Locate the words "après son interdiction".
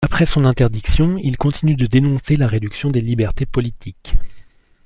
0.03-1.19